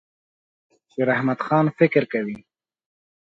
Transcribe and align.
شیراحمدخان 0.91 1.65
فکر 1.77 2.03
کوي. 2.11 2.37